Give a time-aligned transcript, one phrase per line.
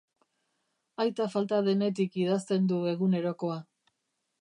[1.03, 3.63] Aita falta denetik idazten du egunerokoa.